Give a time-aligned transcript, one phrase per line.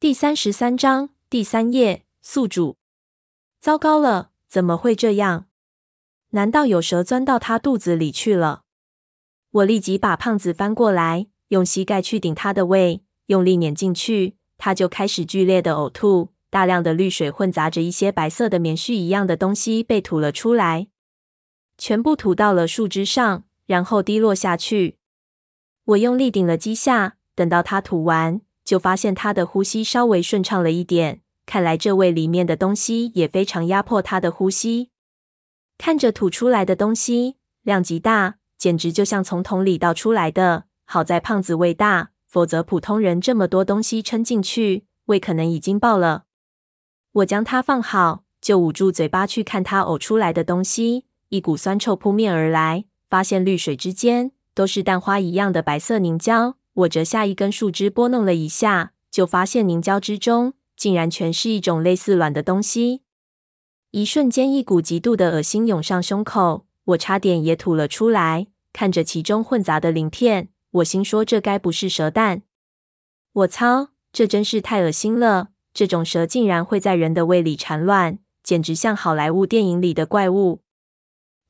[0.00, 2.78] 第三十三章第三页宿主。
[3.60, 5.44] 糟糕了，怎么会这样？
[6.30, 8.62] 难道有蛇钻到他肚子里去了？
[9.50, 16.30] 我立即把胖子翻过来，用膝盖去顶他的胃，用力碾进去，他就开始剧烈的呕吐。
[16.48, 20.88] 大量的绿水混杂着一些白色的棉絮一样的东西被吐了出来，
[21.76, 24.96] 全部吐到了树枝上，然后滴落下去。
[25.84, 28.40] 我用力顶了几下，等到他吐完。
[28.70, 34.90] 就发现他的呼吸稍微顺畅了一点，看来这胃里面的东西也非常压迫他的呼吸。
[35.76, 40.66] 看着吐出来的东西量极大，简直就像从桶里倒出来的。
[40.84, 46.26] 好在胖子胃大，否则普通人这么多东西撑进去，胃可能已经爆了。
[47.10, 51.06] 我将它放好，就捂住嘴巴去看他呕出来的东西。
[51.30, 56.54] 一股酸臭扑面而来，发现绿水之间都是蛋花一样的白色凝胶。
[56.72, 63.02] 我折下一根树枝，拨弄了一下，就发现凝胶之中竟然全是一种类似卵的东西。
[63.90, 68.46] 一瞬间，一股极度的恶心涌上胸口，我差点也吐了出来。
[68.72, 72.42] 看着其中混杂的鳞片，我心说：这该不是蛇蛋？
[73.32, 75.48] 我操，这真是太恶心了！
[75.74, 80.62] 这种蛇竟然会在人的胃里产卵，简直像好莱坞电影里的怪物。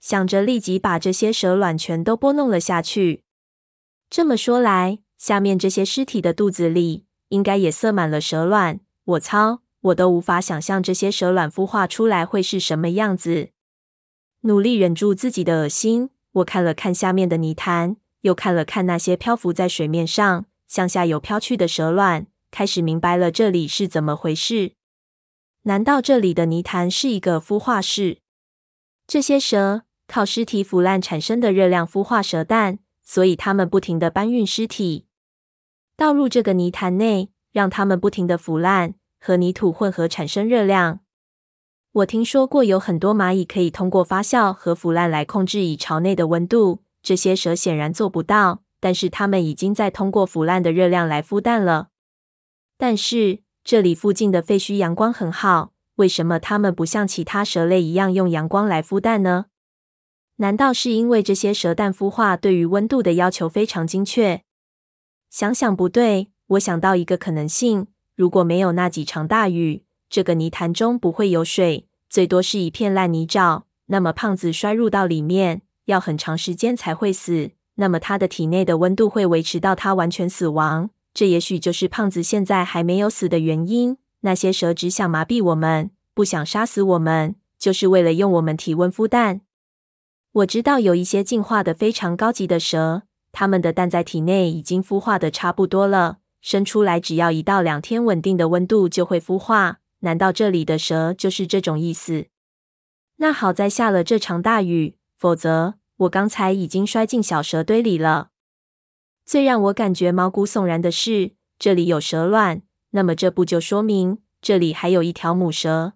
[0.00, 3.24] 想着，立即把这些蛇卵全都拨弄了下去。
[4.08, 8.80] 这么说来，下面这些尸体的肚子里应该也塞满了蛇卵。
[9.04, 13.50] 我操，我都无法想象这些蛇卵孵化出来会是什么样子。
[14.40, 24.72] 努力忍住自己的恶心，我看了看下面的泥潭，又看了看那些漂浮在水面上向下游飘去的蛇卵，开始明白了这里是怎么回事。
[25.64, 28.20] 难道这里的泥潭是一个孵化室？
[29.06, 35.08] 这些蛇靠尸体腐烂产生的热量孵化蛇蛋，所以它们不停地搬运尸体。
[36.00, 41.00] 倒入这个泥潭内，让它们不停地腐烂，和泥土混合产生热量。
[41.92, 51.88] 我听说过有很多蚂蚁可以通过发酵和腐烂来控制蚁巢内的温度，这些蛇显然做不到，但是它们已经在通过腐烂的热量来孵蛋了。
[52.78, 59.48] 但是这里附近的废墟阳光很好，为什么它们不像其他蛇类一样用阳光来孵蛋呢？
[60.36, 64.42] 难道是因为这些蛇蛋孵化对于温度的要求非常精确？
[65.30, 67.86] 想想不对，我想到一个可能性：
[68.16, 73.62] 如果没有那几场大雨，这个泥潭中不会有水，最多是一片烂泥沼。
[73.86, 77.52] 那么胖子摔入到里面，要很长时间才会死。
[77.76, 80.90] 那么他的体内的温度会维持到他完全死亡。
[81.14, 83.96] 这也许就是胖子现在还没有死的原因。
[84.20, 89.40] 那些蛇只想麻痹我们，不想杀死我们，就是为了用我们体温孵蛋。
[90.32, 93.02] 我知道有一些进化的非常高级的蛇。
[93.32, 99.78] 它们的蛋在体内已经孵化的差不多了，生出来只要一到两天稳定的温度就会孵化。
[100.00, 102.26] 难道这里的蛇就是这种意思？
[103.16, 108.30] 那好在下了这场大雨，否则我刚才已经摔进小蛇堆里了。
[109.26, 115.92] 最让我感觉毛骨悚然的是，这里有蛇卵，那么这不就说明这里还有一条母蛇？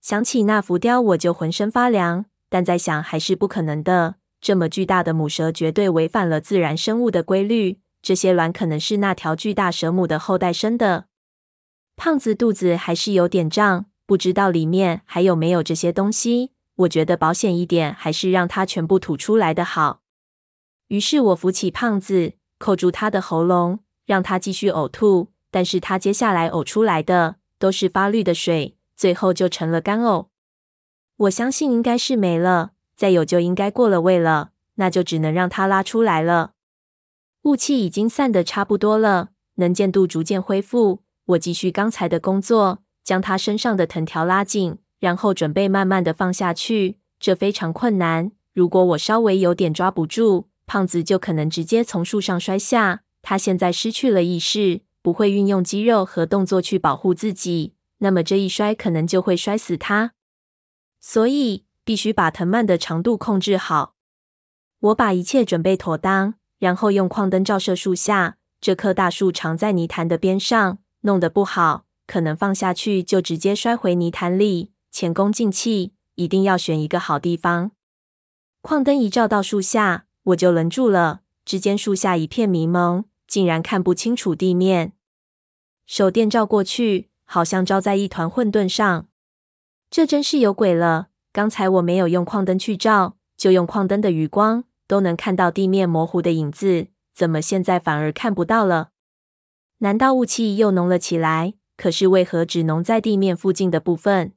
[0.00, 4.14] 想起那浮雕，我就浑身发凉，但在想还是不可能的。
[4.40, 7.80] 这么巨大的母蛇绝对违反了自然生物的规律。
[8.00, 11.06] 这些卵可能是那条巨大蛇母的后代生的。
[11.96, 16.52] 胖子肚子还是有点胀，不知道里面还有没有这些东西。
[16.76, 20.02] 我觉得保险一点，还是让它全部吐出来的好。
[20.86, 25.32] 于是我扶起胖子，扣住他的喉咙，让他继续呕吐。
[25.50, 30.28] 但是他接下来呕出来的都是发绿的水，最后就成了干呕。
[31.16, 32.72] 我相信应该是没了。
[32.98, 36.54] 再有就应该过了味了，那就只能让它拉出来了。
[37.42, 41.04] 雾气已经散得差不多了，能见度逐渐恢复。
[41.26, 46.98] 我继续刚才的工作，将他身上的藤条拉紧，然后准备慢慢的放下去。
[47.20, 53.02] 这非常困难，如果我稍微有点抓不住，胖子就可能直接从树上摔下。
[53.22, 60.14] 他现在失去了意识，不会运用肌肉和动作去保护自己，那么这一摔可能就会摔死他。
[60.98, 61.67] 所以。
[61.88, 63.94] 必须把藤蔓的长度控制好。
[64.78, 68.36] 我把一切准备妥当，然后用矿灯照射树下。
[68.60, 74.72] 这棵大树长在泥潭的边上，弄得不好，可能放下去就直接摔回泥潭里。
[74.90, 77.70] 前功尽弃，一定要选一个好地方。
[78.60, 81.22] 矿灯一照到树下，我就愣住了。
[81.46, 84.92] 只见树下一片迷蒙，竟然看不清楚地面。
[85.86, 89.08] 手电照过去，好像照在一团混沌上。
[89.88, 91.08] 这真是有鬼了。
[91.38, 98.88] 刚才我没有用矿灯去照，就用矿灯的余光都能看到地面模糊的影子，怎么现在反而看不到了？
[99.78, 101.54] 难道雾气又浓了起来？
[101.76, 104.32] 可是为何只浓在地面附近的部分？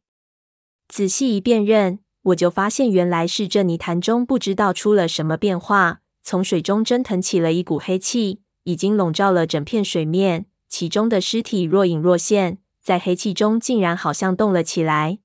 [0.87, 10.45] 仔细一辨认，我就发现原来是这泥潭中不知道出了什么变化，从水中蒸腾起了一股黑气，已经笼罩了整片水面。
[10.69, 15.17] 其中的尸体若隐若现，在黑气中竟然好像动了起来，